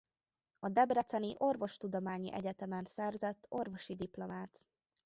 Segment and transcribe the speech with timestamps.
[0.59, 4.65] A Debreceni Orvostudományi Egyetemen szerzett orvosi diplomát.